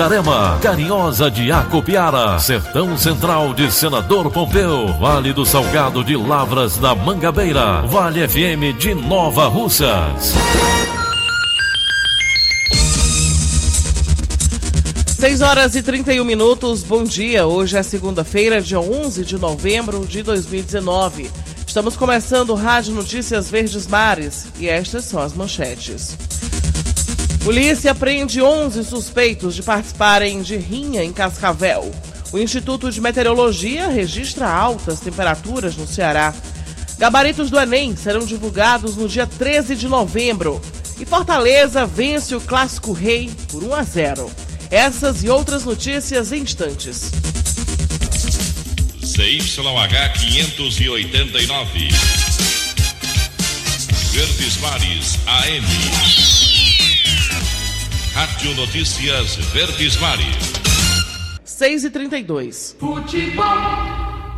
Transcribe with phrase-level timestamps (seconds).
[0.00, 6.94] Itarema, Carinhosa de Acopiara, Sertão Central de Senador Pompeu, Vale do Salgado de Lavras da
[6.94, 10.32] Mangabeira, Vale FM de Nova Russas.
[15.18, 17.46] 6 horas e 31 minutos, bom dia.
[17.46, 21.30] Hoje é segunda-feira, dia 11 de novembro de 2019.
[21.66, 26.16] Estamos começando Rádio Notícias Verdes Mares e estas são as manchetes.
[27.44, 31.90] Polícia prende 11 suspeitos de participarem de rinha em Cascavel.
[32.32, 36.34] O Instituto de Meteorologia registra altas temperaturas no Ceará.
[36.98, 40.60] Gabaritos do Enem serão divulgados no dia 13 de novembro.
[41.00, 44.30] E Fortaleza vence o Clássico Rei por 1 a 0.
[44.70, 47.10] Essas e outras notícias em instantes.
[49.02, 51.88] ZYH 589.
[54.12, 56.39] Verdes Mares AM.
[58.40, 60.54] Rádio Notícias Verdes Mares.
[61.44, 62.74] 6 e 32.
[62.80, 63.44] Futebol.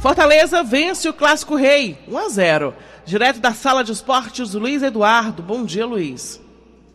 [0.00, 2.74] Fortaleza vence o Clássico Rei 1 a 0.
[3.06, 5.40] Direto da sala de esportes, Luiz Eduardo.
[5.40, 6.40] Bom dia, Luiz.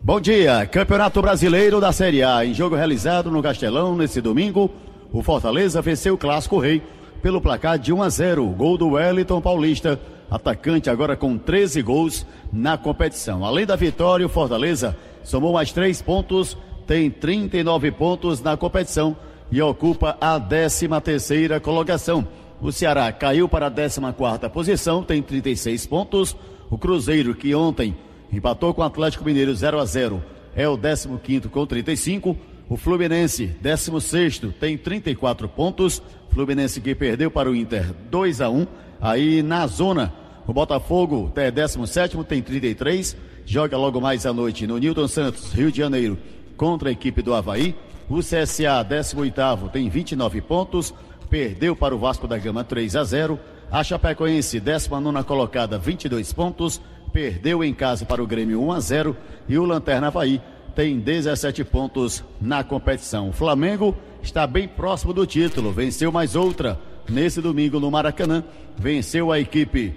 [0.01, 2.45] Bom dia, Campeonato Brasileiro da Série A.
[2.45, 4.69] Em jogo realizado no Castelão nesse domingo,
[5.13, 6.83] o Fortaleza venceu o Clássico Rei
[7.21, 8.45] pelo placar de 1 a 0.
[8.47, 9.97] Gol do Wellington Paulista,
[10.29, 13.45] atacante agora com 13 gols na competição.
[13.45, 14.93] Além da vitória, o Fortaleza
[15.23, 19.15] somou mais três pontos, tem 39 pontos na competição
[19.51, 22.27] e ocupa a 13 terceira colocação.
[22.61, 26.35] O Ceará caiu para a 14 quarta posição, tem 36 pontos.
[26.71, 27.95] O Cruzeiro, que ontem
[28.31, 30.23] empatou com o Atlético Mineiro 0 a 0
[30.55, 32.35] é o 15 com 35.
[32.69, 36.01] O Fluminense, 16 tem 34 pontos.
[36.29, 38.65] Fluminense que perdeu para o Inter 2 a 1
[38.99, 40.11] Aí na zona,
[40.47, 43.15] o Botafogo é 17 tem 33.
[43.45, 46.17] Joga logo mais à noite no Newton Santos, Rio de Janeiro,
[46.57, 47.75] contra a equipe do Havaí.
[48.09, 50.93] O CSA, 18 tem 29 pontos.
[51.29, 53.39] Perdeu para o Vasco da Gama 3 a 0.
[53.71, 56.81] A Chapecoense, 19 colocada, 22 pontos
[57.17, 60.41] perdeu em casa para o Grêmio 1 a 0 e o Lanterna Havaí
[60.75, 63.29] tem 17 pontos na competição.
[63.29, 66.79] O Flamengo está bem próximo do título, venceu mais outra
[67.09, 68.43] nesse domingo no Maracanã,
[68.77, 69.95] venceu a equipe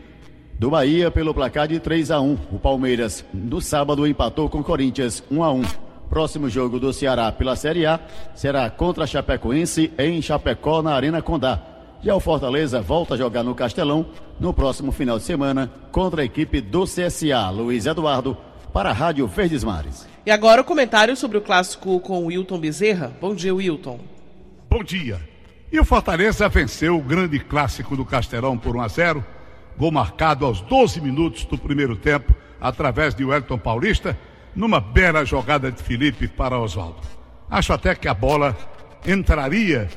[0.59, 2.39] do Bahia pelo placar de 3 a 1.
[2.53, 5.63] O Palmeiras no sábado empatou com o Corinthians 1 a 1.
[6.11, 8.01] Próximo jogo do Ceará pela Série A
[8.35, 11.63] será contra a Chapecoense em Chapecó na Arena Condá.
[12.03, 14.07] Já o Fortaleza volta a jogar no Castelão
[14.41, 17.51] no próximo final de semana contra a equipe do CSA.
[17.51, 18.37] Luiz Eduardo
[18.73, 20.05] para a Rádio Verdes Mares.
[20.27, 23.13] E agora o comentário sobre o clássico com o Wilton Bezerra.
[23.21, 24.01] Bom dia, Wilton.
[24.69, 25.21] Bom dia.
[25.71, 29.25] E o Fortaleza venceu o grande clássico do Castelão por 1 a 0.
[29.79, 34.19] Gol marcado aos 12 minutos do primeiro tempo através de Wellington Paulista,
[34.55, 37.01] numa bela jogada de Felipe para Oswaldo.
[37.51, 38.57] Acho até que a bola
[39.07, 39.89] entraria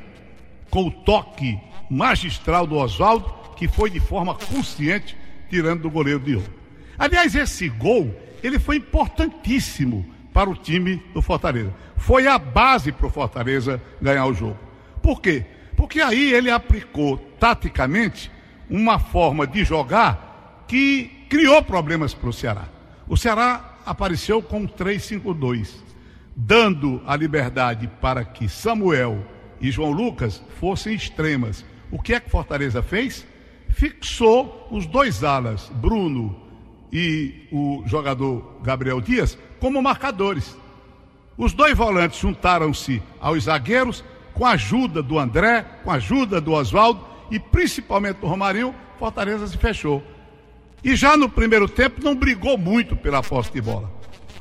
[0.69, 1.59] com o toque
[1.89, 5.15] magistral do Oswaldo, que foi de forma consciente
[5.49, 6.53] tirando do goleiro de ouro.
[6.97, 11.73] Aliás, esse gol, ele foi importantíssimo para o time do Fortaleza.
[11.95, 14.57] Foi a base para o Fortaleza ganhar o jogo.
[15.01, 15.45] Por quê?
[15.75, 18.31] Porque aí ele aplicou taticamente
[18.69, 22.67] uma forma de jogar que criou problemas para o Ceará.
[23.07, 25.69] O Ceará apareceu com 3-5-2,
[26.35, 29.25] dando a liberdade para que Samuel
[29.59, 31.65] e João Lucas fossem extremas.
[31.91, 33.25] O que é que Fortaleza fez?
[33.69, 36.39] Fixou os dois alas, Bruno
[36.91, 40.56] e o jogador Gabriel Dias, como marcadores.
[41.38, 44.03] Os dois volantes juntaram-se aos zagueiros
[44.33, 49.47] com a ajuda do André, com a ajuda do Oswaldo e principalmente do Romarinho, Fortaleza
[49.47, 50.03] se fechou.
[50.83, 53.89] E já no primeiro tempo não brigou muito pela posse de bola.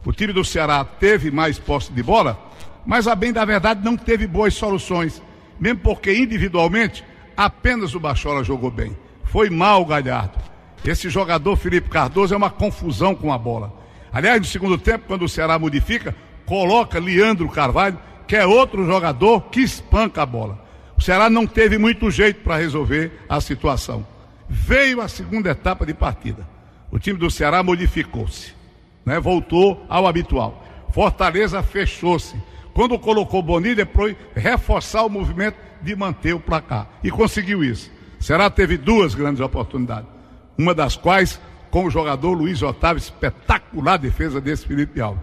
[0.04, 2.50] O time do Ceará teve mais posse de bola,
[2.84, 5.22] mas a bem da verdade não teve boas soluções,
[5.60, 7.04] mesmo porque individualmente
[7.36, 8.96] apenas o Bachola jogou bem.
[9.24, 10.38] Foi mal o Galhardo.
[10.84, 13.72] Esse jogador Felipe Cardoso é uma confusão com a bola.
[14.12, 19.42] Aliás, no segundo tempo, quando o Ceará modifica, coloca Leandro Carvalho, que é outro jogador
[19.42, 20.66] que espanca a bola.
[20.98, 24.04] O Ceará não teve muito jeito para resolver a situação.
[24.54, 26.46] Veio a segunda etapa de partida.
[26.90, 28.52] O time do Ceará modificou-se,
[29.02, 29.18] né?
[29.18, 30.62] voltou ao habitual.
[30.90, 32.36] Fortaleza fechou-se.
[32.74, 36.86] Quando colocou Bonilha, foi reforçar o movimento de manter o placar.
[37.02, 37.90] E conseguiu isso.
[38.20, 40.08] Ceará teve duas grandes oportunidades.
[40.58, 41.40] Uma das quais
[41.70, 45.22] com o jogador Luiz Otávio, espetacular defesa desse Felipe Alves.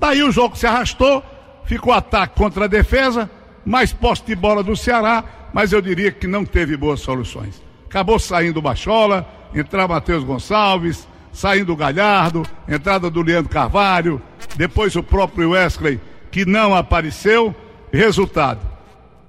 [0.00, 1.22] Daí o jogo se arrastou,
[1.64, 3.30] ficou ataque contra a defesa,
[3.64, 5.22] mais posse de bola do Ceará,
[5.52, 7.62] mas eu diria que não teve boas soluções.
[7.94, 9.24] Acabou saindo o Bachola,
[9.54, 14.20] entrava Matheus Gonçalves, saindo o Galhardo, entrada do Leandro Carvalho,
[14.56, 17.54] depois o próprio Wesley, que não apareceu.
[17.92, 18.58] Resultado: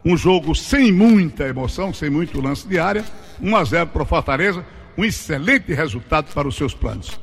[0.04, 3.06] um jogo sem muita emoção, sem muito lance de área,
[3.40, 4.66] 1 a 0 para o Fortaleza,
[4.98, 7.20] um excelente resultado para os seus planos.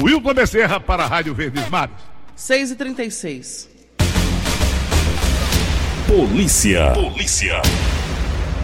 [0.00, 1.94] Wilton Bezerra para a Rádio Verdes Mares.
[2.34, 3.68] 6 e 36
[6.08, 6.92] Polícia.
[6.94, 7.60] Polícia.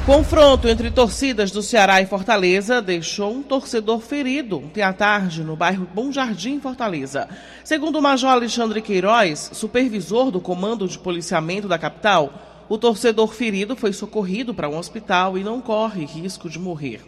[0.04, 5.54] Confronto entre torcidas do Ceará e Fortaleza deixou um torcedor ferido ontem à tarde no
[5.54, 7.28] bairro Bom Jardim, Fortaleza.
[7.62, 12.32] Segundo o Major Alexandre Queiroz, supervisor do Comando de Policiamento da capital,
[12.68, 17.00] o torcedor ferido foi socorrido para um hospital e não corre risco de morrer.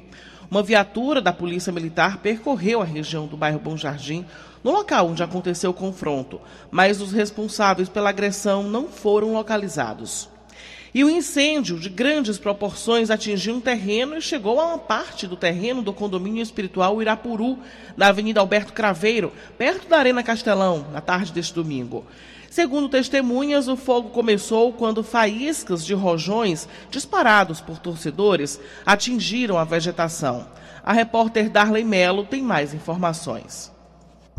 [0.48, 4.24] Uma viatura da Polícia Militar percorreu a região do bairro Bom Jardim,
[4.62, 10.32] no local onde aconteceu o confronto, mas os responsáveis pela agressão não foram localizados.
[10.94, 15.36] E o incêndio de grandes proporções atingiu um terreno e chegou a uma parte do
[15.36, 17.58] terreno do condomínio espiritual Irapuru,
[17.96, 22.06] na Avenida Alberto Craveiro, perto da Arena Castelão, na tarde deste domingo.
[22.48, 30.46] Segundo testemunhas, o fogo começou quando faíscas de rojões disparados por torcedores atingiram a vegetação.
[30.84, 33.73] A repórter Darley Melo tem mais informações.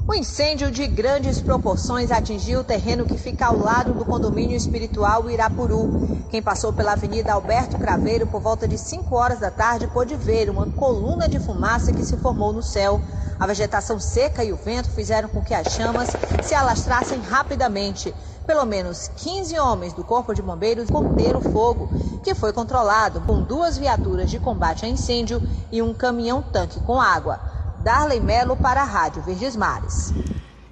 [0.07, 5.31] O incêndio de grandes proporções atingiu o terreno que fica ao lado do condomínio espiritual
[5.31, 6.27] Irapuru.
[6.29, 10.47] Quem passou pela Avenida Alberto Craveiro por volta de 5 horas da tarde pôde ver
[10.47, 13.01] uma coluna de fumaça que se formou no céu.
[13.39, 16.09] A vegetação seca e o vento fizeram com que as chamas
[16.43, 18.13] se alastrassem rapidamente.
[18.45, 21.89] Pelo menos 15 homens do Corpo de Bombeiros conteram o fogo,
[22.23, 25.41] que foi controlado com duas viaturas de combate a incêndio
[25.71, 27.54] e um caminhão-tanque com água.
[27.85, 30.11] Darley Melo para a Rádio Verdes Mares.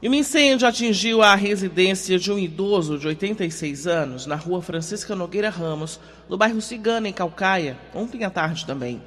[0.02, 5.16] E um incêndio atingiu a residência de um idoso de 86 anos na rua Francisca
[5.16, 9.00] Nogueira Ramos, no bairro Cigana, em Calcaia, ontem à tarde também.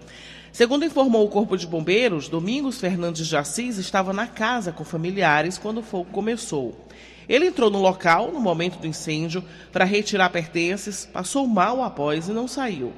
[0.52, 5.58] Segundo informou o Corpo de Bombeiros, Domingos Fernandes de Assis estava na casa com familiares
[5.58, 6.86] quando o fogo começou.
[7.28, 9.42] Ele entrou no local no momento do incêndio
[9.72, 12.92] para retirar pertences, passou mal após e não saiu.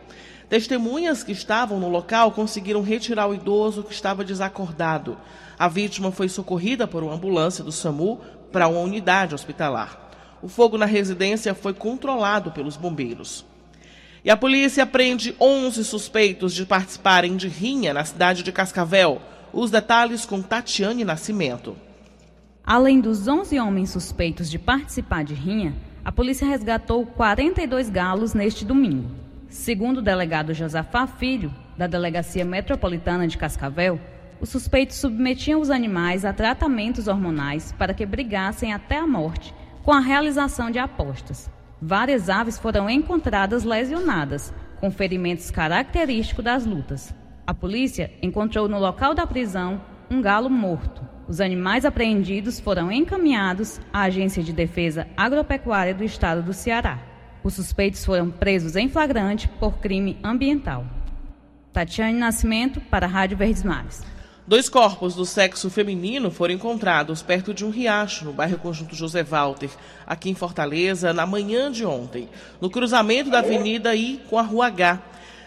[0.49, 5.19] Testemunhas que estavam no local conseguiram retirar o idoso que estava desacordado.
[5.59, 8.19] A vítima foi socorrida por uma ambulância do SAMU
[8.51, 10.09] para uma unidade hospitalar.
[10.41, 13.45] O fogo na residência foi controlado pelos bombeiros.
[14.25, 19.21] E a polícia prende 11 suspeitos de participarem de rinha na cidade de Cascavel.
[19.53, 21.77] Os detalhes com Tatiane Nascimento.
[22.65, 28.65] Além dos 11 homens suspeitos de participar de rinha, a polícia resgatou 42 galos neste
[28.65, 29.28] domingo.
[29.49, 33.99] Segundo o delegado Josafá Filho, da Delegacia Metropolitana de Cascavel,
[34.41, 39.93] os suspeitos submetiam os animais a tratamentos hormonais para que brigassem até a morte, com
[39.93, 41.51] a realização de apostas.
[41.81, 47.15] Várias aves foram encontradas lesionadas, com ferimentos característicos das lutas.
[47.47, 51.03] A polícia encontrou no local da prisão um galo morto.
[51.27, 56.99] Os animais apreendidos foram encaminhados à Agência de Defesa Agropecuária do Estado do Ceará.
[57.43, 60.85] Os suspeitos foram presos em flagrante por crime ambiental.
[61.73, 64.03] Tatiane Nascimento, para a Rádio Verdes Mares.
[64.49, 69.23] Dois corpos do sexo feminino foram encontrados perto de um riacho, no bairro Conjunto José
[69.23, 69.69] Walter,
[70.07, 72.29] aqui em Fortaleza, na manhã de ontem,
[72.59, 75.03] no cruzamento da Avenida I com a Rua H.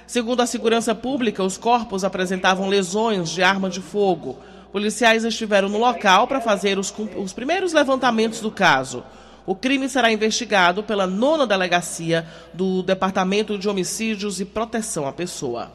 [0.05, 4.37] Segundo a segurança pública, os corpos apresentavam lesões de arma de fogo.
[4.71, 9.03] Policiais estiveram no local para fazer os, os primeiros levantamentos do caso.
[9.45, 15.71] O crime será investigado pela nona delegacia do Departamento de Homicídios e Proteção à Pessoa.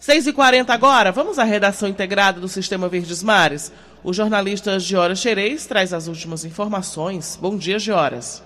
[0.00, 3.70] 6h40 agora, vamos à redação integrada do Sistema Verdes Mares.
[4.02, 7.38] O jornalista Gioras Xerez traz as últimas informações.
[7.40, 8.42] Bom dia, Gioras.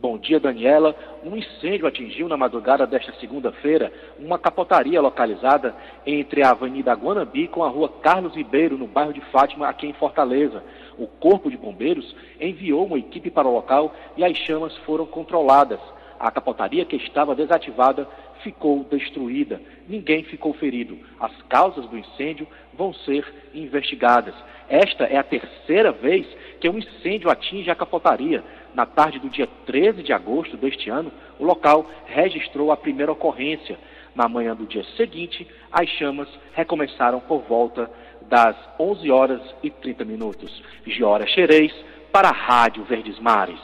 [0.00, 0.94] Bom dia, Daniela.
[1.22, 5.74] Um incêndio atingiu na madrugada desta segunda-feira uma capotaria localizada
[6.06, 9.92] entre a Avenida Guanambi com a Rua Carlos Ribeiro, no bairro de Fátima, aqui em
[9.92, 10.62] Fortaleza.
[11.00, 15.80] O Corpo de Bombeiros enviou uma equipe para o local e as chamas foram controladas.
[16.18, 18.06] A capotaria que estava desativada
[18.42, 19.62] ficou destruída.
[19.88, 20.98] Ninguém ficou ferido.
[21.18, 24.34] As causas do incêndio vão ser investigadas.
[24.68, 26.26] Esta é a terceira vez
[26.60, 28.44] que um incêndio atinge a capotaria.
[28.74, 33.78] Na tarde do dia 13 de agosto deste ano, o local registrou a primeira ocorrência.
[34.14, 37.90] Na manhã do dia seguinte, as chamas recomeçaram por volta
[38.30, 40.62] das 11 horas e 30 minutos.
[40.86, 41.72] Giora Xerez,
[42.12, 43.60] para a Rádio Verdes Mares.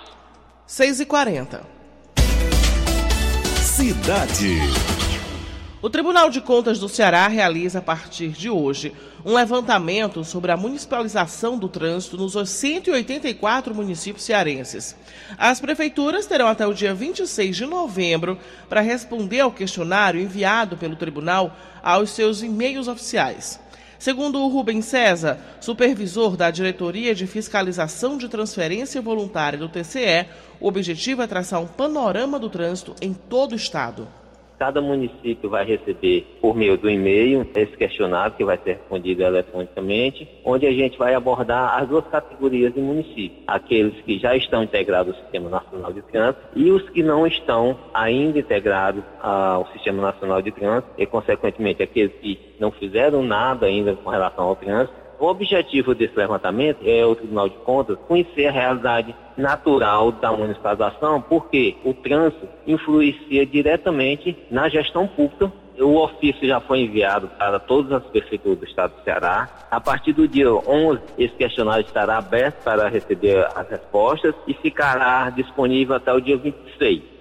[0.67, 1.65] 6 e 40
[3.63, 4.59] Cidade.
[5.81, 8.93] O Tribunal de Contas do Ceará realiza a partir de hoje
[9.25, 14.97] um levantamento sobre a municipalização do trânsito nos 184 municípios cearenses.
[15.39, 18.37] As prefeituras terão até o dia 26 de novembro
[18.69, 23.61] para responder ao questionário enviado pelo tribunal aos seus e-mails oficiais.
[23.99, 30.27] Segundo o Rubem César, supervisor da Diretoria de Fiscalização de Transferência Voluntária do TCE,
[30.61, 34.07] o objetivo é traçar um panorama do trânsito em todo o estado.
[34.59, 40.27] Cada município vai receber, por meio do e-mail, esse questionário que vai ser respondido eletronicamente,
[40.45, 45.15] onde a gente vai abordar as duas categorias de municípios: aqueles que já estão integrados
[45.15, 50.41] ao Sistema Nacional de Trânsito e os que não estão ainda integrados ao Sistema Nacional
[50.41, 55.27] de Trânsito, e, consequentemente, aqueles que não fizeram nada ainda com relação ao trânsito o
[55.27, 61.77] objetivo desse levantamento é o Tribunal de Contas conhecer a realidade natural da municipalização, porque
[61.85, 65.53] o trânsito influencia diretamente na gestão pública.
[65.79, 69.67] O ofício já foi enviado para todas as prefeituras do estado do Ceará.
[69.71, 75.29] A partir do dia 11, esse questionário estará aberto para receber as respostas e ficará
[75.29, 77.16] disponível até o dia 26.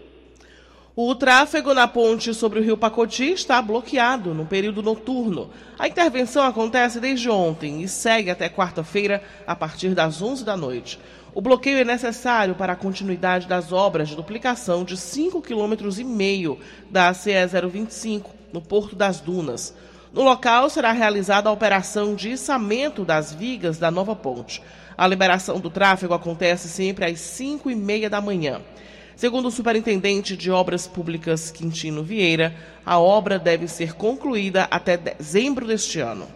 [0.97, 5.49] O tráfego na ponte sobre o rio Pacoti está bloqueado no período noturno.
[5.77, 10.97] A intervenção acontece desde ontem e segue até quarta-feira, a partir das 11 da noite.
[11.33, 16.57] O bloqueio é necessário para a continuidade das obras de duplicação de 5,5 km
[16.89, 19.75] da CE 025, no Porto das Dunas.
[20.13, 24.61] No local será realizada a operação de içamento das vigas da nova ponte.
[24.97, 28.61] A liberação do tráfego acontece sempre às 5 e meia da manhã.
[29.15, 32.53] Segundo o superintendente de Obras Públicas Quintino Vieira,
[32.85, 36.27] a obra deve ser concluída até dezembro deste ano.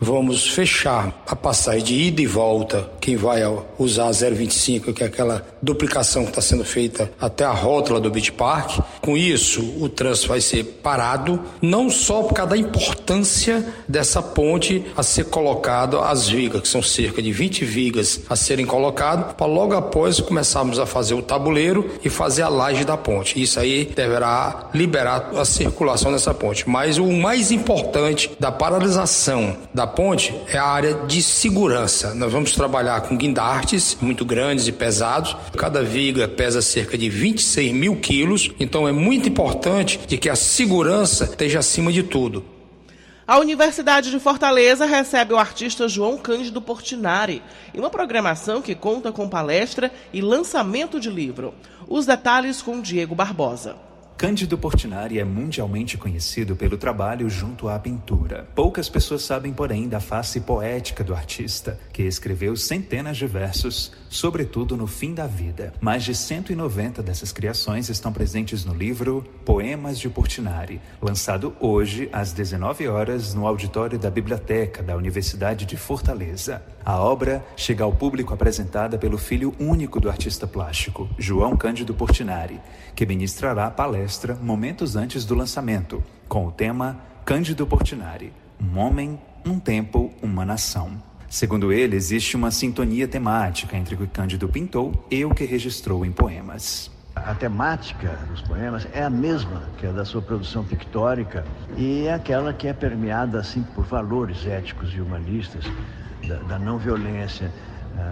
[0.00, 2.88] Vamos fechar a passagem de ida e volta.
[3.00, 3.42] Quem vai
[3.76, 8.08] usar a 025, que é aquela duplicação que está sendo feita até a rótula do
[8.08, 8.78] Beach Park.
[9.00, 14.84] Com isso, o trânsito vai ser parado, não só por causa da importância dessa ponte
[14.96, 19.46] a ser colocado as vigas, que são cerca de 20 vigas a serem colocadas, para
[19.46, 23.42] logo após começarmos a fazer o tabuleiro e fazer a laje da ponte.
[23.42, 26.68] Isso aí deverá liberar a circulação dessa ponte.
[26.68, 32.14] Mas o mais importante da paralisação da ponte é a área de segurança.
[32.14, 35.36] Nós vamos trabalhar com guindastes muito grandes e pesados.
[35.56, 40.36] Cada viga pesa cerca de 26 mil quilos, então é muito importante de que a
[40.36, 42.44] segurança esteja acima de tudo.
[43.26, 47.42] A Universidade de Fortaleza recebe o artista João Cândido Portinari
[47.74, 51.52] em uma programação que conta com palestra e lançamento de livro.
[51.86, 53.87] Os detalhes com Diego Barbosa.
[54.18, 58.48] Cândido Portinari é mundialmente conhecido pelo trabalho junto à pintura.
[58.52, 64.76] Poucas pessoas sabem, porém, da face poética do artista, que escreveu centenas de versos, sobretudo
[64.76, 65.72] no fim da vida.
[65.80, 72.32] Mais de 190 dessas criações estão presentes no livro Poemas de Portinari, lançado hoje às
[72.32, 76.60] 19 horas no auditório da Biblioteca da Universidade de Fortaleza.
[76.84, 82.58] A obra chega ao público apresentada pelo filho único do artista plástico, João Cândido Portinari,
[82.96, 83.70] que ministrará a
[84.08, 90.46] palestra momentos antes do lançamento, com o tema Cândido Portinari: Um homem, um tempo, uma
[90.46, 90.92] nação.
[91.28, 96.06] Segundo ele, existe uma sintonia temática entre o que Cândido pintou e o que registrou
[96.06, 96.90] em poemas.
[97.14, 101.44] A temática dos poemas é a mesma que a da sua produção pictórica
[101.76, 105.64] e é aquela que é permeada assim por valores éticos e humanistas
[106.26, 107.52] da, da não violência,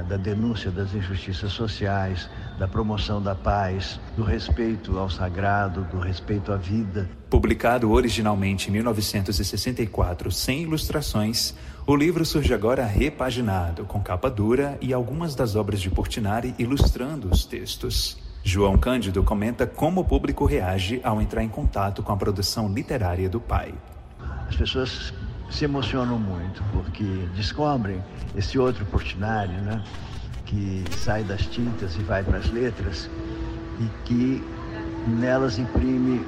[0.09, 2.29] da denúncia das injustiças sociais,
[2.59, 7.09] da promoção da paz, do respeito ao sagrado, do respeito à vida.
[7.29, 11.55] Publicado originalmente em 1964 sem ilustrações,
[11.87, 17.29] o livro surge agora repaginado, com capa dura e algumas das obras de Portinari ilustrando
[17.31, 18.17] os textos.
[18.43, 23.29] João Cândido comenta como o público reage ao entrar em contato com a produção literária
[23.29, 23.75] do pai.
[24.49, 25.13] As pessoas
[25.51, 28.03] se emocionam muito porque descobrem
[28.37, 29.83] esse outro Portinari, né?
[30.45, 33.11] que sai das tintas e vai para as letras
[33.81, 34.45] e que
[35.07, 36.25] nelas imprime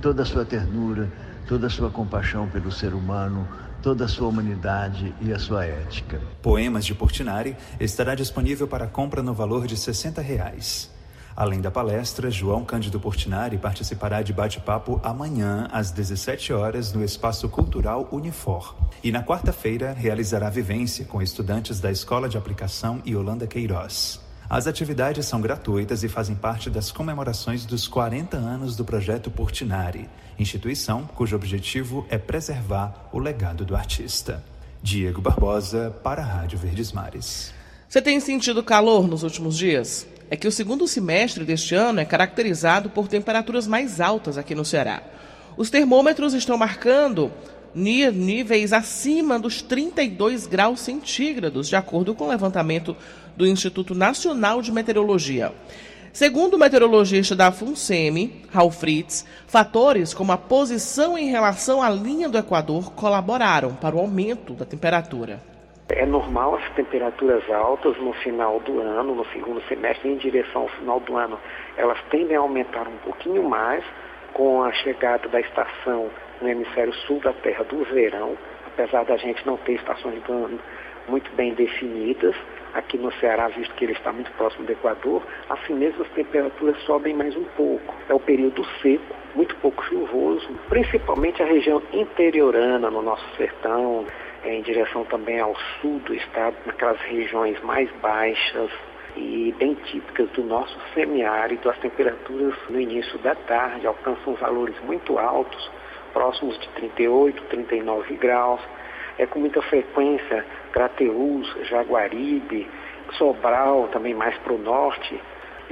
[0.00, 1.10] toda a sua ternura,
[1.48, 3.48] toda a sua compaixão pelo ser humano,
[3.82, 6.20] toda a sua humanidade e a sua ética.
[6.42, 10.93] Poemas de Portinari estará disponível para compra no valor de 60 reais.
[11.36, 17.48] Além da palestra, João Cândido Portinari participará de bate-papo amanhã, às 17 horas, no Espaço
[17.48, 18.76] Cultural Unifor.
[19.02, 24.20] E na quarta-feira, realizará vivência com estudantes da Escola de Aplicação Yolanda Queiroz.
[24.48, 30.08] As atividades são gratuitas e fazem parte das comemorações dos 40 anos do projeto Portinari,
[30.38, 34.44] instituição cujo objetivo é preservar o legado do artista.
[34.80, 37.52] Diego Barbosa, para a Rádio Verdes Mares.
[37.88, 40.06] Você tem sentido calor nos últimos dias?
[40.30, 44.64] É que o segundo semestre deste ano é caracterizado por temperaturas mais altas aqui no
[44.64, 45.02] Ceará.
[45.56, 47.30] Os termômetros estão marcando
[47.74, 52.96] níveis acima dos 32 graus centígrados, de acordo com o levantamento
[53.36, 55.52] do Instituto Nacional de Meteorologia.
[56.12, 62.28] Segundo o meteorologista da FUNSEMI, Raul Fritz, fatores como a posição em relação à linha
[62.28, 65.53] do Equador colaboraram para o aumento da temperatura.
[65.90, 70.68] É normal as temperaturas altas no final do ano, no segundo semestre, em direção ao
[70.68, 71.38] final do ano,
[71.76, 73.84] elas tendem a aumentar um pouquinho mais
[74.32, 76.10] com a chegada da estação
[76.40, 78.36] no hemisfério sul da Terra do verão,
[78.66, 80.58] apesar da gente não ter estações do ano
[81.06, 82.34] muito bem definidas,
[82.72, 86.80] aqui no Ceará, visto que ele está muito próximo do Equador, assim mesmo as temperaturas
[86.84, 87.94] sobem mais um pouco.
[88.08, 94.06] É o período seco, muito pouco chuvoso, principalmente a região interiorana no nosso sertão,
[94.44, 98.70] em direção também ao sul do estado, naquelas regiões mais baixas
[99.16, 105.18] e bem típicas do nosso semiárido, as temperaturas no início da tarde alcançam valores muito
[105.18, 105.70] altos,
[106.12, 108.60] próximos de 38, 39 graus.
[109.18, 112.68] É com muita frequência Crateús, Jaguaribe,
[113.12, 115.20] Sobral, também mais para o norte.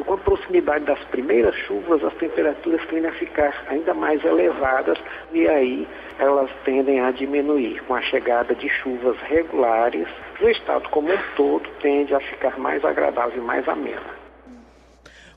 [0.02, 4.98] E com a proximidade das primeiras chuvas, as temperaturas tendem a ficar ainda mais elevadas
[5.32, 5.86] e aí
[6.18, 7.80] elas tendem a diminuir.
[7.84, 10.08] Com a chegada de chuvas regulares,
[10.40, 14.22] o estado como um todo tende a ficar mais agradável e mais ameno.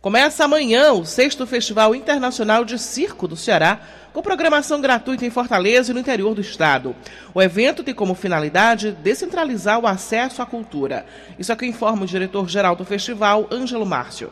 [0.02, 3.80] Começa amanhã o sexto Festival Internacional de Circo do Ceará,
[4.14, 6.96] com programação gratuita em Fortaleza e no interior do estado.
[7.36, 11.06] O evento tem como finalidade descentralizar o acesso à cultura.
[11.38, 14.32] Isso é o que informa o diretor-geral do festival, Ângelo Márcio.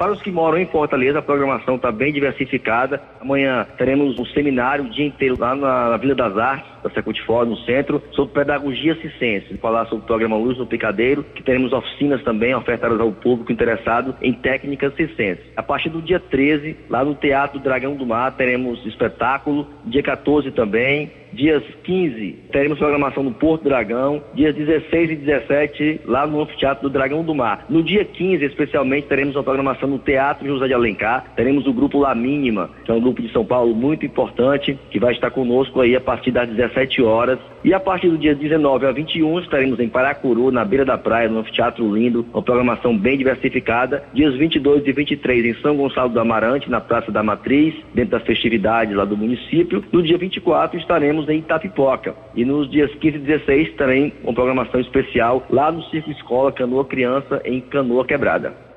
[0.00, 3.02] Para os que moram em Fortaleza, a programação está bem diversificada.
[3.20, 7.54] Amanhã teremos um seminário o dia inteiro lá na Vila das Artes, da Secutifor, no
[7.58, 9.58] centro, sobre pedagogia cicense.
[9.58, 14.16] Falar sobre o programa Luz no Picadeiro, que teremos oficinas também ofertadas ao público interessado
[14.22, 15.44] em técnicas cicenses.
[15.54, 19.68] A partir do dia 13, lá no Teatro Dragão do Mar, teremos espetáculo.
[19.84, 24.22] Dia 14 também, Dias 15, teremos programação no Porto Dragão.
[24.34, 27.66] Dias 16 e 17, lá no Anfiteatro do Dragão do Mar.
[27.68, 31.32] No dia 15, especialmente, teremos uma programação no Teatro José de Alencar.
[31.36, 34.98] Teremos o grupo La Mínima, que é um grupo de São Paulo muito importante, que
[34.98, 37.38] vai estar conosco aí a partir das 17 horas.
[37.62, 41.28] E a partir do dia 19 a 21, estaremos em Paracuru, na beira da praia,
[41.28, 44.02] no Anfiteatro Lindo, uma programação bem diversificada.
[44.14, 48.22] Dias 22 e 23 em São Gonçalo do Amarante, na Praça da Matriz, dentro das
[48.22, 49.84] festividades lá do município.
[49.92, 52.14] No dia 24 estaremos estaremos em Itapipoca.
[52.34, 56.84] E nos dias 15 e 16 também uma programação especial lá no Circo Escola Canoa
[56.84, 58.69] Criança, em Canoa Quebrada.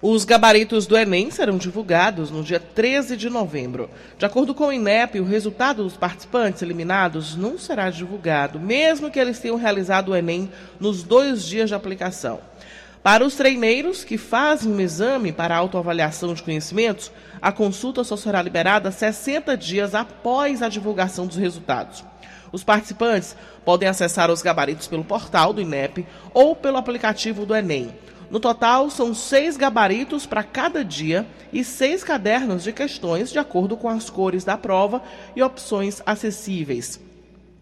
[0.00, 3.90] Os gabaritos do Enem serão divulgados no dia 13 de novembro.
[4.16, 9.18] De acordo com o INEP, o resultado dos participantes eliminados não será divulgado, mesmo que
[9.18, 12.38] eles tenham realizado o Enem nos dois dias de aplicação.
[13.02, 17.10] Para os treineiros que fazem o exame para autoavaliação de conhecimentos,
[17.42, 22.04] a consulta só será liberada 60 dias após a divulgação dos resultados.
[22.52, 23.34] Os participantes
[23.64, 27.92] podem acessar os gabaritos pelo portal do INEP ou pelo aplicativo do Enem.
[28.30, 33.76] No total, são seis gabaritos para cada dia e seis cadernos de questões de acordo
[33.76, 35.02] com as cores da prova
[35.34, 37.00] e opções acessíveis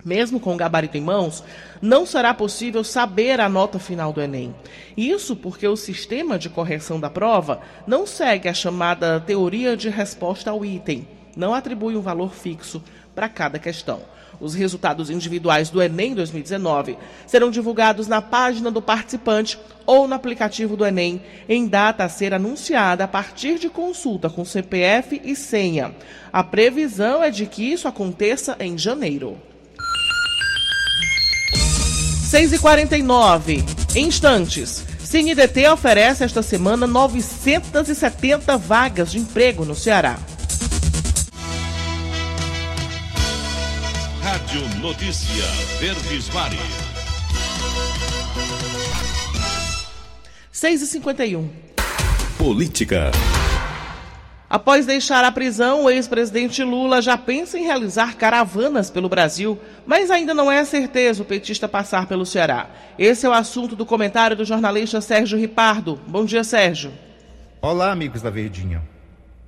[0.07, 1.43] mesmo com o gabarito em mãos,
[1.83, 4.55] não será possível saber a nota final do Enem.
[4.97, 10.53] Isso porque o sistema de correção da prova não segue a chamada teoria de resposta
[10.53, 12.83] ao item, não atribui um valor fixo
[13.15, 14.01] para cada questão.
[14.41, 20.77] Os resultados individuais do Enem 2019 serão divulgados na página do participante ou no aplicativo
[20.77, 25.95] do Enem, em data a ser anunciada a partir de consulta com CPF e senha.
[26.33, 29.39] A previsão é de que isso aconteça em janeiro.
[32.31, 33.65] 6h49.
[33.97, 34.85] Instantes.
[35.03, 40.19] CineDT oferece esta semana 970 vagas de emprego no Ceará.
[44.27, 45.45] Rádio Notícia
[45.79, 46.59] Verdes Mares.
[50.53, 51.49] 6h51.
[52.37, 53.13] Política.
[54.51, 60.11] Após deixar a prisão, o ex-presidente Lula já pensa em realizar caravanas pelo Brasil, mas
[60.11, 62.69] ainda não é certeza o petista passar pelo Ceará.
[62.99, 66.01] Esse é o assunto do comentário do jornalista Sérgio Ripardo.
[66.05, 66.93] Bom dia, Sérgio.
[67.63, 68.83] Olá, amigos da Verdinha.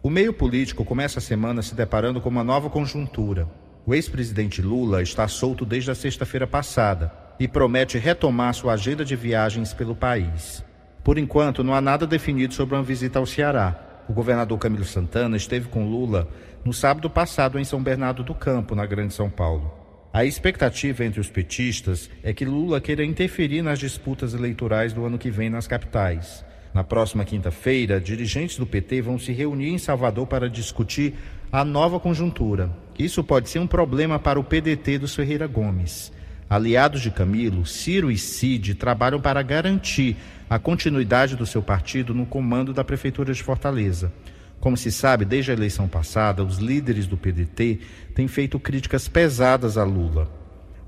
[0.00, 3.48] O meio político começa a semana se deparando com uma nova conjuntura.
[3.88, 9.16] O ex-presidente Lula está solto desde a sexta-feira passada e promete retomar sua agenda de
[9.16, 10.62] viagens pelo país.
[11.02, 15.36] Por enquanto, não há nada definido sobre uma visita ao Ceará o governador Camilo Santana
[15.36, 16.28] esteve com Lula
[16.64, 19.72] no sábado passado em São Bernardo do Campo, na Grande São Paulo.
[20.12, 25.18] A expectativa entre os petistas é que Lula queira interferir nas disputas eleitorais do ano
[25.18, 26.42] que vem nas capitais.
[26.72, 31.14] Na próxima quinta-feira, dirigentes do PT vão se reunir em Salvador para discutir
[31.52, 32.70] a nova conjuntura.
[32.98, 36.10] Isso pode ser um problema para o PDT dos Ferreira Gomes.
[36.50, 40.16] Aliados de Camilo, Ciro e Cid trabalham para garantir
[40.50, 44.12] a continuidade do seu partido no comando da Prefeitura de Fortaleza.
[44.58, 47.78] Como se sabe, desde a eleição passada, os líderes do PDT
[48.16, 50.28] têm feito críticas pesadas a Lula.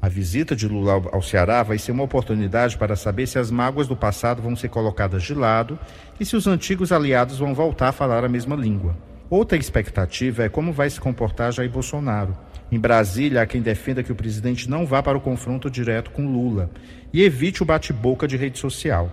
[0.03, 3.87] A visita de Lula ao Ceará vai ser uma oportunidade para saber se as mágoas
[3.87, 5.79] do passado vão ser colocadas de lado
[6.19, 8.97] e se os antigos aliados vão voltar a falar a mesma língua.
[9.31, 12.37] Outra expectativa é como vai se comportar Jair Bolsonaro.
[12.71, 16.27] Em Brasília, há quem defenda que o presidente não vá para o confronto direto com
[16.27, 16.69] Lula
[17.13, 19.09] e evite o bate-boca de rede social.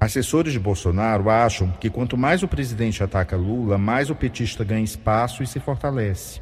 [0.00, 4.82] Assessores de Bolsonaro acham que quanto mais o presidente ataca Lula, mais o petista ganha
[4.82, 6.40] espaço e se fortalece.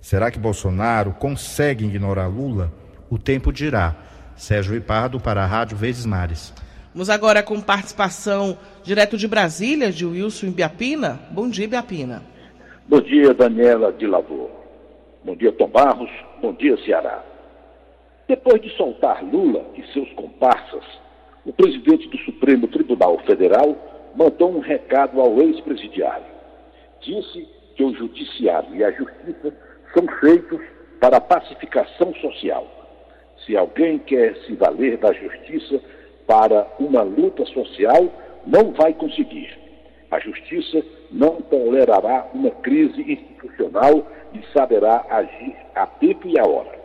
[0.00, 2.72] Será que Bolsonaro consegue ignorar Lula?
[3.10, 3.94] O tempo dirá.
[4.36, 6.54] Sérgio Ipardo para a Rádio Vezes Mares.
[6.94, 11.20] Vamos agora com participação direto de Brasília, de Wilson Biapina.
[11.30, 12.33] Bom dia, Biapina.
[12.86, 14.50] Bom dia, Daniela de Lavor.
[15.24, 16.10] Bom dia, Tom Barros.
[16.42, 17.24] Bom dia, Ceará.
[18.28, 20.84] Depois de soltar Lula e seus comparsas,
[21.46, 23.74] o presidente do Supremo Tribunal Federal
[24.14, 26.26] mandou um recado ao ex-presidiário.
[27.00, 29.56] Disse que o judiciário e a justiça
[29.94, 30.60] são feitos
[31.00, 32.68] para a pacificação social.
[33.46, 35.80] Se alguém quer se valer da justiça
[36.26, 38.12] para uma luta social,
[38.46, 39.58] não vai conseguir.
[40.10, 46.78] A justiça não tolerará uma crise institucional e saberá agir a tempo e a hora.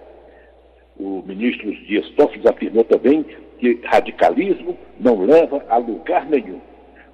[1.00, 3.26] O ministro Dias Toffoli afirmou também
[3.58, 6.62] que radicalismo não leva a lugar nenhum.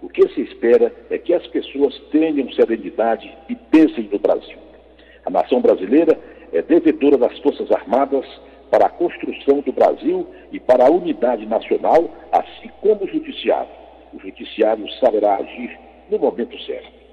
[0.02, 4.58] O que se espera é que as pessoas tenham serenidade e pensem no Brasil.
[5.26, 6.20] A nação brasileira
[6.54, 8.26] é devedora das Forças Armadas
[8.70, 13.70] para a construção do Brasil e para a unidade nacional, assim como o Judiciário.
[14.14, 15.78] O Judiciário saberá agir
[16.10, 17.06] no momento certo.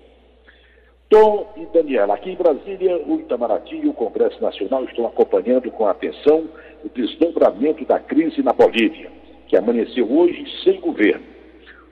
[1.08, 5.86] Tom e Daniela, aqui em Brasília, o Itamaraty e o Congresso Nacional estão acompanhando com
[5.86, 6.48] atenção
[6.84, 9.10] o desdobramento da crise na Bolívia
[9.52, 11.26] que amanheceu hoje sem governo.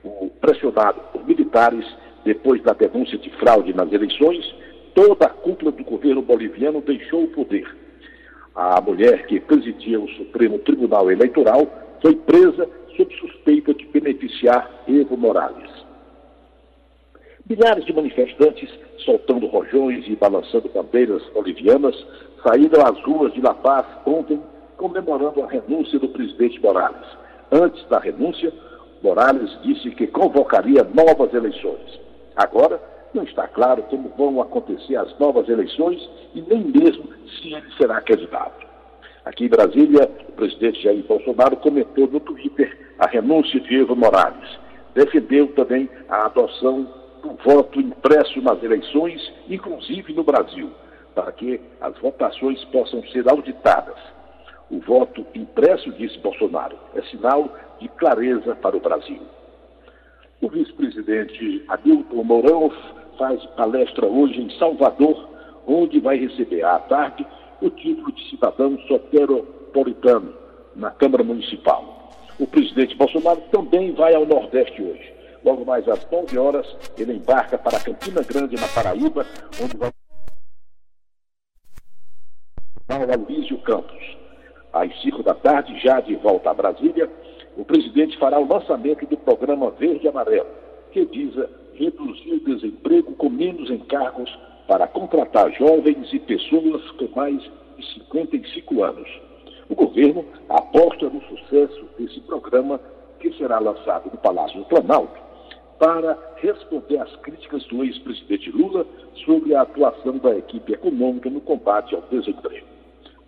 [0.02, 1.84] O, pressionado por militares,
[2.24, 4.42] depois da denúncia de fraude nas eleições,
[4.94, 7.68] toda a cúpula do governo boliviano deixou o poder.
[8.54, 11.66] A mulher que presidia o Supremo Tribunal Eleitoral
[12.00, 15.70] foi presa sob suspeita de beneficiar Evo Morales.
[17.50, 21.96] Milhares de manifestantes, soltando rojões e balançando bandeiras bolivianas,
[22.44, 24.40] saíram às ruas de La Paz ontem
[24.76, 27.08] comemorando a renúncia do presidente Morales.
[27.50, 28.52] Antes da renúncia,
[29.02, 32.00] Morales disse que convocaria novas eleições.
[32.36, 32.80] Agora,
[33.12, 37.08] não está claro como vão acontecer as novas eleições e nem mesmo
[37.42, 38.64] se ele será candidato.
[39.24, 44.48] Aqui em Brasília, o presidente Jair Bolsonaro comentou no Twitter a renúncia de Evo Morales.
[44.94, 50.70] Defendeu também a adoção do voto impresso nas eleições, inclusive no Brasil,
[51.14, 53.96] para que as votações possam ser auditadas.
[54.70, 59.20] O voto impresso, disse Bolsonaro, é sinal de clareza para o Brasil.
[60.40, 62.72] O vice-presidente Hamilton Mourão
[63.18, 65.28] faz palestra hoje em Salvador,
[65.66, 67.26] onde vai receber à tarde
[67.60, 70.32] o título de cidadão soteropolitano
[70.74, 72.14] na Câmara Municipal.
[72.38, 75.19] O presidente Bolsonaro também vai ao Nordeste hoje.
[75.44, 79.24] Logo mais às 11 horas, ele embarca para Campina Grande, na Paraíba,
[79.62, 79.90] onde vai
[82.88, 84.20] ao Aloysio Campos
[84.72, 87.10] às 5 da tarde, já de volta a Brasília,
[87.56, 90.46] o presidente fará o lançamento do programa Verde Amarelo,
[90.92, 94.30] que visa reduzir o desemprego com menos encargos
[94.68, 97.42] para contratar jovens e pessoas com mais
[97.76, 99.08] de 55 anos.
[99.68, 102.80] O governo aposta no sucesso desse programa,
[103.18, 105.20] que será lançado no Palácio do Planalto,
[105.80, 108.86] para responder às críticas do ex-presidente Lula
[109.24, 112.66] sobre a atuação da equipe econômica no combate ao desemprego.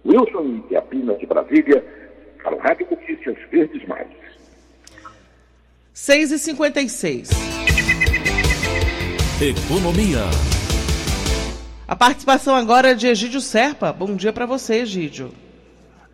[0.04, 1.82] Wilson Iapina de Brasília,
[2.42, 4.12] para o Rádio Notícias Verdes Mares.
[5.94, 7.30] 6 e 56
[9.40, 10.20] Economia.
[11.88, 13.92] A participação agora é de Egídio Serpa.
[13.92, 15.30] Bom dia para você, Egídio.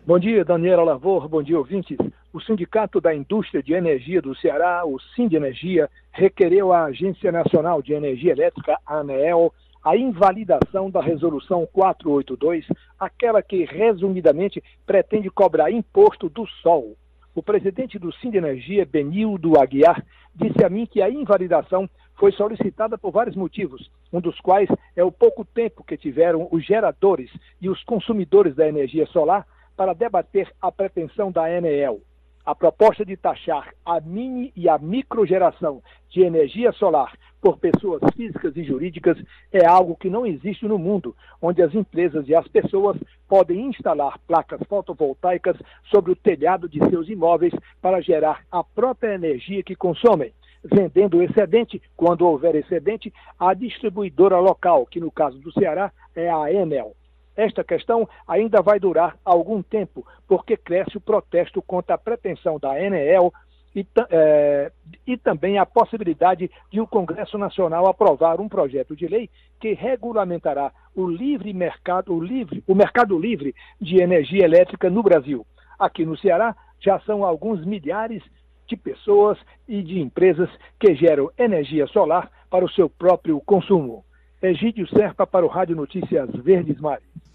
[0.05, 1.27] Bom dia, Daniela Lavor.
[1.27, 1.97] Bom dia, ouvintes.
[2.33, 5.89] O Sindicato da Indústria de Energia do Ceará, o Sind Energia,
[6.19, 12.65] requereu à Agência Nacional de Energia Elétrica, ANEEL, a invalidação da Resolução 482,
[12.99, 16.97] aquela que, resumidamente, pretende cobrar imposto do sol.
[17.33, 20.03] O presidente do Sind Energia, Benildo Aguiar,
[20.35, 25.03] disse a mim que a invalidação foi solicitada por vários motivos, um dos quais é
[25.03, 30.51] o pouco tempo que tiveram os geradores e os consumidores da energia solar para debater
[30.61, 32.01] a pretensão da Enel.
[32.49, 38.57] A proposta de taxar a mini e a microgeração de energia solar por pessoas físicas
[38.57, 39.19] e jurídicas
[39.53, 44.17] é algo que não existe no mundo, onde as empresas e as pessoas podem instalar
[44.27, 45.57] placas fotovoltaicas
[45.91, 50.33] sobre o telhado de seus imóveis para gerar a própria energia que consomem
[50.63, 56.27] vendendo o excedente, quando houver excedente, à distribuidora local, que no caso do Ceará é
[56.31, 56.95] a Enel.
[57.39, 62.77] Esta questão ainda vai durar algum tempo, porque cresce o protesto contra a pretensão da
[62.77, 63.31] Enel
[63.73, 64.69] e, é,
[65.07, 70.69] e, também a possibilidade de o Congresso Nacional aprovar um projeto de lei que regulamentará
[70.93, 75.47] o livre mercado, o, livre, o mercado livre de energia elétrica no Brasil.
[75.79, 78.21] Aqui no Ceará já são alguns milhares
[78.67, 84.03] de pessoas e de empresas que geram energia solar para o seu próprio consumo.
[84.41, 87.28] Egídio Serpa para o Rádio Notícias Verdes Mares.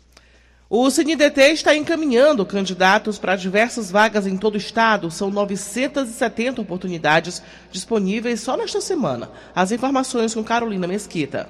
[0.71, 5.11] O CNDT está encaminhando candidatos para diversas vagas em todo o estado.
[5.11, 9.31] São 970 oportunidades disponíveis só nesta semana.
[9.55, 11.47] As informações com Carolina Mesquita.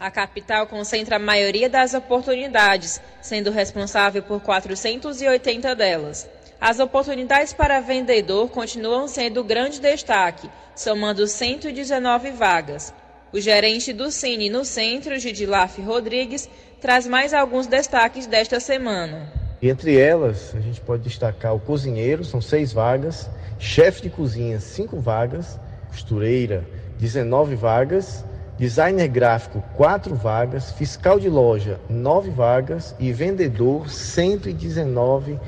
[0.00, 6.28] A capital concentra a maioria das oportunidades, sendo responsável por 480 delas.
[6.60, 12.92] As oportunidades para vendedor continuam sendo grande destaque, somando 119 vagas.
[13.32, 16.48] O gerente do Cine no centro, Gidilaf Rodrigues,
[16.80, 19.32] traz mais alguns destaques desta semana.
[19.62, 25.00] Entre elas, a gente pode destacar o cozinheiro, são seis vagas, chefe de cozinha, cinco
[25.00, 25.58] vagas,
[25.88, 26.64] costureira,
[26.98, 28.24] 19 vagas,
[28.58, 32.94] designer gráfico, quatro vagas, fiscal de loja, nove vagas.
[32.98, 35.38] E vendedor, 119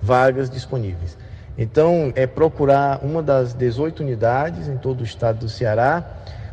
[0.00, 1.16] vagas disponíveis.
[1.58, 6.04] Então, é procurar uma das 18 unidades em todo o estado do Ceará,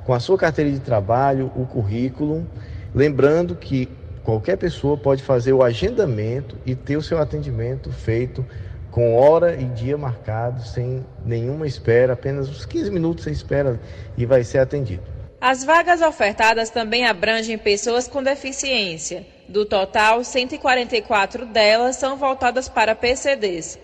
[0.06, 2.48] com a sua carteira de trabalho, o currículo,
[2.94, 3.90] lembrando que
[4.24, 8.46] qualquer pessoa pode fazer o agendamento e ter o seu atendimento feito
[8.90, 13.80] com hora e dia marcado, sem nenhuma espera, apenas uns 15 minutos você espera
[14.16, 15.02] e vai ser atendido.
[15.42, 19.26] As vagas ofertadas também abrangem pessoas com deficiência.
[19.50, 23.78] Do total, 144 delas são voltadas para PCDs.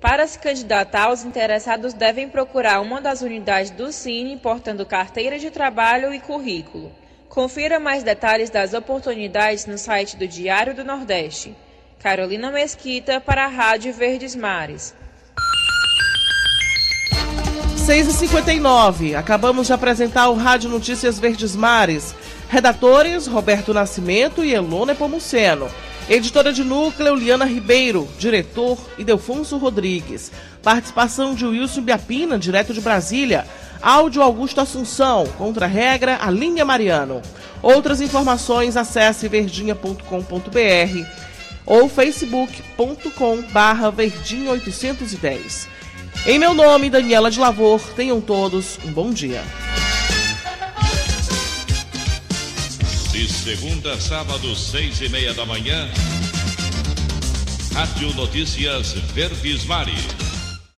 [0.00, 5.50] Para se candidatar, os interessados devem procurar uma das unidades do Cine, portando carteira de
[5.50, 6.92] trabalho e currículo.
[7.28, 11.54] Confira mais detalhes das oportunidades no site do Diário do Nordeste.
[11.98, 14.94] Carolina Mesquita para a Rádio Verdes Mares.
[17.86, 19.14] 6h59.
[19.14, 22.14] Acabamos de apresentar o Rádio Notícias Verdes Mares.
[22.48, 25.68] Redatores Roberto Nascimento e Elona Pomuceno.
[26.08, 28.08] Editora de núcleo Liana Ribeiro.
[28.18, 30.32] Diretor Idelfonso Rodrigues.
[30.62, 33.46] Participação de Wilson Biapina, direto de Brasília.
[33.80, 35.26] Áudio Augusto Assunção.
[35.38, 37.22] Contra-regra Alinha Mariano.
[37.62, 41.06] Outras informações acesse verdinha.com.br
[41.66, 45.68] ou facebook.com barra verdinha 810.
[46.24, 49.42] Em meu nome, Daniela de Lavor, tenham todos um bom dia.
[53.12, 55.88] De segunda a sábado, seis e meia da manhã,
[57.72, 60.25] Rádio Notícias Verdes Mares.